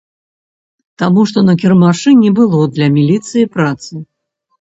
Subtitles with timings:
[1.01, 3.93] Таму, што на кірмашы не было для міліцыі працы!